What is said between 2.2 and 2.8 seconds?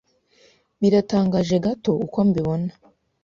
mbibona.